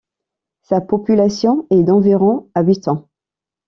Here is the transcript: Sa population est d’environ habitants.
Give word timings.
Sa 0.63 0.81
population 0.81 1.67
est 1.69 1.83
d’environ 1.83 2.49
habitants. 2.55 3.07